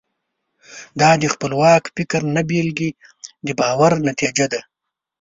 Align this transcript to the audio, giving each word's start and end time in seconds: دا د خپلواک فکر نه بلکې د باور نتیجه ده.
دا 0.99 1.09
د 1.21 1.23
خپلواک 1.33 1.83
فکر 1.95 2.21
نه 2.35 2.41
بلکې 2.49 2.89
د 3.45 3.47
باور 3.59 3.91
نتیجه 4.09 4.45
ده. 4.53 4.61